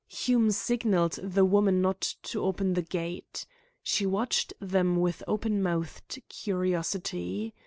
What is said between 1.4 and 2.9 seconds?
woman not to open the